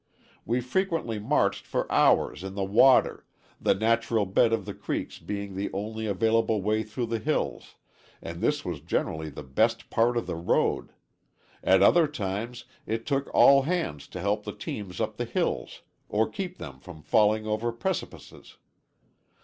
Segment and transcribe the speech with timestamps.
[0.47, 3.27] We frequently marched for hours in the water,
[3.61, 7.75] the natural bed of the creeks being the only available way through the hills,
[8.19, 10.91] and this was generally the best part of the road;
[11.63, 16.27] at other times it took all hands to help the teams up the hills, or
[16.27, 18.57] keep them from falling over precipices.